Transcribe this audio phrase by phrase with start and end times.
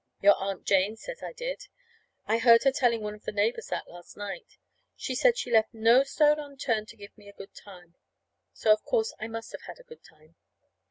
[0.19, 1.67] Your Aunt Jane says I did.
[2.25, 4.57] I heard her telling one of the neighbors that last night.
[4.95, 7.93] She said she left no stone unturned to give me a good time.
[8.51, 10.37] So, of course, I must have had a good time.